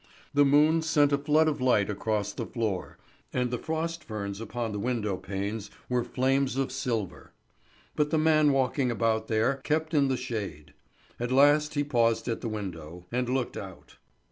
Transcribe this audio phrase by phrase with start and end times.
[0.33, 2.97] The moon sent a flood of light across the floor,
[3.31, 7.33] and the frost ferns upon the window panes were flames of silver.
[7.95, 10.73] But the man walking about there kept in the shade.
[11.19, 13.97] At last he paused at the window, and looked out.